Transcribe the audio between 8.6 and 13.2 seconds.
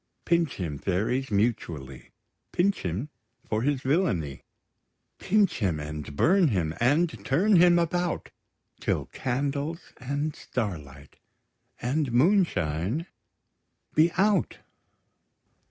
Till candles, and starlight, and moonshine